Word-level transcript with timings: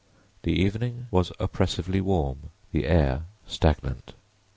The 0.41 0.53
evening 0.59 1.05
was 1.11 1.31
oppressively 1.39 2.01
warm, 2.01 2.49
the 2.71 2.87
air 2.87 3.25
stagnant. 3.45 4.15